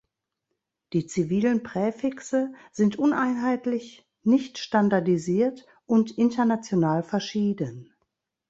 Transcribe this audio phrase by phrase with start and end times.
[0.93, 7.93] Die zivilen Präfixe sind uneinheitlich, nicht standardisiert und international verschieden.